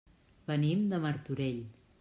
[0.47, 1.65] Venim de Martorell.